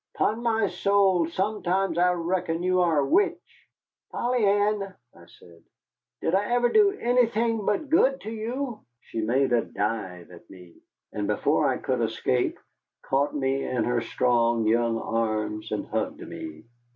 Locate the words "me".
10.49-10.73, 13.35-13.63, 16.27-16.63